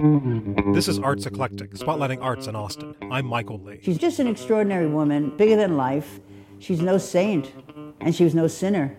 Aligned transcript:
This 0.00 0.88
is 0.88 0.98
Arts 0.98 1.26
Eclectic, 1.26 1.72
spotlighting 1.72 2.22
arts 2.22 2.46
in 2.46 2.56
Austin. 2.56 2.96
I'm 3.10 3.26
Michael 3.26 3.58
Lee. 3.58 3.80
She's 3.82 3.98
just 3.98 4.18
an 4.18 4.28
extraordinary 4.28 4.86
woman, 4.86 5.36
bigger 5.36 5.56
than 5.56 5.76
life. 5.76 6.20
She's 6.58 6.80
no 6.80 6.96
saint, 6.96 7.52
and 8.00 8.14
she 8.14 8.24
was 8.24 8.34
no 8.34 8.46
sinner, 8.46 8.96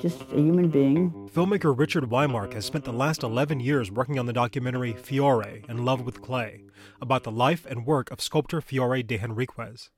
just 0.00 0.22
a 0.32 0.40
human 0.40 0.68
being. 0.68 1.12
Filmmaker 1.32 1.78
Richard 1.78 2.10
Whymark 2.10 2.52
has 2.54 2.64
spent 2.64 2.84
the 2.84 2.92
last 2.92 3.22
11 3.22 3.60
years 3.60 3.92
working 3.92 4.18
on 4.18 4.26
the 4.26 4.32
documentary 4.32 4.92
Fiore 4.94 5.62
in 5.68 5.84
Love 5.84 6.00
with 6.00 6.20
Clay, 6.20 6.64
about 7.00 7.22
the 7.22 7.30
life 7.30 7.64
and 7.64 7.86
work 7.86 8.10
of 8.10 8.20
sculptor 8.20 8.60
Fiore 8.60 9.04
de 9.04 9.18
Henriquez. 9.18 9.90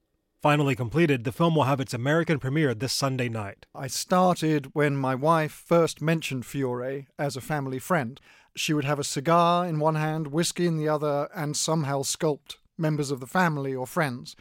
Finally 0.43 0.74
completed, 0.74 1.22
the 1.22 1.30
film 1.30 1.54
will 1.54 1.62
have 1.62 1.79
its 1.79 1.95
American 1.95 2.36
premiere 2.36 2.75
this 2.75 2.93
Sunday 2.93 3.29
night. 3.29 3.64
I 3.77 3.86
started 3.86 4.75
when 4.75 4.96
my 4.96 5.14
wife 5.14 5.52
first 5.52 6.02
mentioned 6.02 6.45
Fiore 6.45 7.07
as 7.16 7.36
a 7.36 7.40
family 7.40 7.79
friend. 7.79 8.20
She 8.57 8.75
would 8.75 8.84
have 8.84 8.98
a 8.98 9.04
cigar 9.04 9.64
in 9.64 9.79
one 9.79 9.94
hand, 9.94 10.26
whiskey 10.26 10.66
in 10.66 10.79
the 10.79 10.89
other, 10.89 11.29
and 11.32 11.57
somehow 11.57 12.02
sculpt 12.02 12.57
members 12.76 13.12
of 13.12 13.20
the 13.20 13.26
family 13.29 13.72
or 13.72 13.86
friends. 13.86 14.34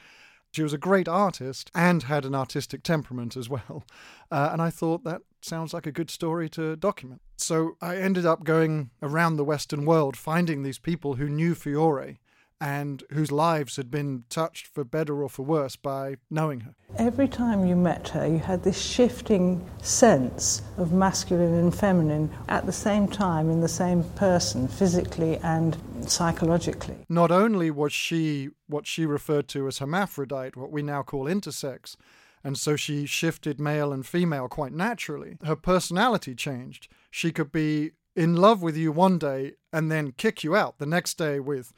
She 0.51 0.63
was 0.63 0.73
a 0.73 0.79
great 0.79 1.07
artist 1.07 1.69
and 1.75 2.01
had 2.01 2.25
an 2.25 2.33
artistic 2.33 2.81
temperament 2.81 3.37
as 3.37 3.47
well. 3.47 3.83
Uh, 4.33 4.49
and 4.53 4.61
I 4.61 4.69
thought 4.69 5.03
that 5.03 5.23
sounds 5.41 5.73
like 5.73 5.85
a 5.85 5.91
good 5.91 6.09
story 6.09 6.47
to 6.51 6.77
document. 6.77 7.21
So 7.35 7.75
I 7.81 7.97
ended 7.97 8.25
up 8.25 8.45
going 8.45 8.91
around 9.03 9.35
the 9.35 9.43
Western 9.43 9.83
world 9.83 10.15
finding 10.15 10.63
these 10.63 10.79
people 10.79 11.15
who 11.15 11.27
knew 11.27 11.53
Fiore 11.53 12.21
and 12.61 13.03
whose 13.09 13.31
lives 13.31 13.75
had 13.75 13.89
been 13.89 14.23
touched 14.29 14.67
for 14.67 14.83
better 14.83 15.23
or 15.23 15.29
for 15.29 15.43
worse 15.43 15.75
by 15.75 16.15
knowing 16.29 16.59
her. 16.59 16.75
Every 16.97 17.27
time 17.27 17.65
you 17.65 17.75
met 17.75 18.09
her, 18.09 18.27
you 18.27 18.37
had 18.37 18.63
this 18.63 18.79
shifting 18.79 19.67
sense 19.81 20.61
of 20.77 20.93
masculine 20.93 21.55
and 21.55 21.75
feminine 21.75 22.29
at 22.47 22.67
the 22.67 22.71
same 22.71 23.07
time 23.07 23.49
in 23.49 23.61
the 23.61 23.67
same 23.67 24.03
person, 24.15 24.67
physically 24.67 25.37
and 25.37 25.75
psychologically. 26.05 26.97
Not 27.09 27.31
only 27.31 27.71
was 27.71 27.93
she 27.93 28.49
what 28.67 28.85
she 28.85 29.07
referred 29.07 29.47
to 29.49 29.67
as 29.67 29.79
hermaphrodite, 29.79 30.55
what 30.55 30.71
we 30.71 30.83
now 30.83 31.01
call 31.01 31.25
intersex, 31.25 31.95
and 32.43 32.57
so 32.57 32.75
she 32.75 33.07
shifted 33.07 33.59
male 33.59 33.91
and 33.91 34.05
female 34.05 34.47
quite 34.47 34.71
naturally, 34.71 35.37
her 35.43 35.55
personality 35.55 36.35
changed. 36.35 36.87
She 37.09 37.31
could 37.31 37.51
be 37.51 37.91
in 38.15 38.35
love 38.35 38.61
with 38.61 38.77
you 38.77 38.91
one 38.91 39.17
day 39.17 39.53
and 39.73 39.91
then 39.91 40.11
kick 40.11 40.43
you 40.43 40.55
out 40.55 40.77
the 40.77 40.85
next 40.85 41.17
day 41.17 41.39
with 41.39 41.73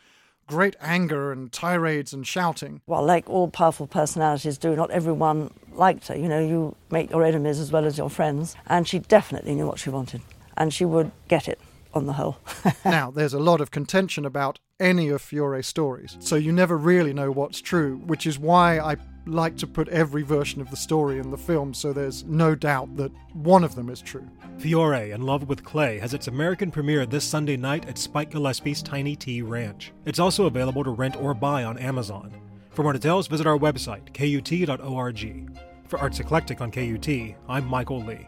great 0.54 0.76
anger 0.80 1.32
and 1.32 1.52
tirades 1.52 2.14
and 2.14 2.26
shouting. 2.28 2.82
Well, 2.86 3.04
like 3.04 3.30
all 3.30 3.48
powerful 3.50 3.88
personalities 3.88 4.58
do, 4.58 4.76
not 4.76 4.92
everyone 4.92 5.52
liked 5.74 6.08
her. 6.10 6.16
You 6.16 6.28
know, 6.28 6.40
you 6.40 6.76
make 6.92 7.10
your 7.10 7.24
enemies 7.24 7.60
as 7.60 7.72
well 7.72 7.86
as 7.86 7.98
your 7.98 8.10
friends. 8.10 8.56
And 8.68 8.88
she 8.88 9.00
definitely 9.00 9.56
knew 9.56 9.68
what 9.68 9.80
she 9.80 9.90
wanted. 9.90 10.22
And 10.56 10.72
she 10.72 10.86
would 10.86 11.12
get 11.28 11.48
it 11.48 11.60
on 11.94 12.06
the 12.06 12.14
whole. 12.14 12.38
now, 12.86 13.10
there's 13.10 13.34
a 13.34 13.40
lot 13.40 13.62
of 13.62 13.72
contention 13.72 14.26
about 14.26 14.60
any 14.80 15.10
of 15.10 15.22
Fiore's 15.22 15.68
stories, 15.68 16.18
so 16.20 16.36
you 16.36 16.52
never 16.52 16.78
really 16.78 17.14
know 17.14 17.32
what's 17.32 17.62
true, 17.62 17.98
which 18.06 18.28
is 18.28 18.38
why 18.38 18.80
I 18.80 18.98
like 19.26 19.58
to 19.58 19.68
put 19.68 19.88
every 19.90 20.22
version 20.22 20.62
of 20.62 20.70
the 20.70 20.76
story 20.76 21.20
in 21.20 21.32
the 21.32 21.38
film 21.38 21.74
so 21.74 21.94
there's 21.94 22.24
no 22.26 22.56
doubt 22.56 22.96
that 22.98 23.12
one 23.34 23.64
of 23.64 23.76
them 23.76 23.90
is 23.90 24.02
true. 24.02 24.28
Fiore 24.58 25.12
in 25.12 25.22
Love 25.24 25.48
with 25.48 25.64
Clay 25.64 26.00
has 26.00 26.14
its 26.14 26.28
American 26.28 26.72
premiere 26.72 27.06
this 27.06 27.24
Sunday 27.24 27.58
night 27.58 27.88
at 27.88 27.98
Spike 27.98 28.32
Gillespie's 28.32 28.82
Tiny 28.82 29.16
T 29.16 29.42
Ranch. 29.42 29.92
It's 30.06 30.20
also 30.20 30.46
available 30.46 30.84
to 30.84 30.92
rent 30.92 31.16
or 31.16 31.34
buy 31.34 31.64
on 31.64 31.78
Amazon. 31.78 32.34
For 32.72 32.84
more 32.84 32.94
details, 32.94 33.28
visit 33.28 33.46
our 33.46 33.58
website, 33.58 34.14
kut.org. 34.14 35.58
For 35.88 36.00
Arts 36.00 36.20
Eclectic 36.20 36.60
on 36.60 36.72
KUT, 36.72 37.36
I'm 37.48 37.68
Michael 37.68 38.04
Lee. 38.04 38.28